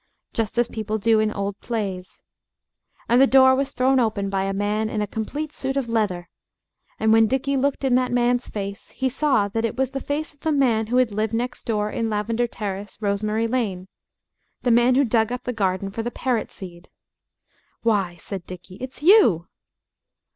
just 0.33 0.57
as 0.57 0.67
people 0.67 0.97
do 0.97 1.19
in 1.19 1.31
old 1.31 1.59
plays. 1.59 2.23
And 3.07 3.21
the 3.21 3.27
door 3.27 3.53
was 3.53 3.71
thrown 3.71 3.99
open 3.99 4.31
by 4.31 4.45
a 4.45 4.51
man 4.51 4.89
in 4.89 4.99
a 4.99 5.05
complete 5.05 5.51
suit 5.51 5.77
of 5.77 5.87
leather, 5.87 6.27
and 6.99 7.13
when 7.13 7.27
Dickie 7.27 7.55
looked 7.55 7.83
in 7.83 7.93
that 7.93 8.11
man's 8.11 8.47
face 8.47 8.89
he 8.89 9.07
saw 9.07 9.47
that 9.49 9.63
it 9.63 9.75
was 9.77 9.91
the 9.91 10.01
face 10.01 10.33
of 10.33 10.39
the 10.39 10.51
man 10.51 10.87
who 10.87 10.97
had 10.97 11.11
lived 11.11 11.35
next 11.35 11.65
door 11.67 11.91
in 11.91 12.09
Lavender 12.09 12.47
Terrace, 12.47 12.97
Rosemary 12.99 13.45
Lane 13.45 13.87
the 14.63 14.71
man 14.71 14.95
who 14.95 15.03
dug 15.03 15.31
up 15.31 15.43
the 15.43 15.53
garden 15.53 15.91
for 15.91 16.01
the 16.01 16.09
parrot 16.09 16.49
seed. 16.49 16.89
"Why," 17.83 18.15
said 18.15 18.47
Dickie, 18.47 18.77
"it's 18.77 19.03
you!" 19.03 19.49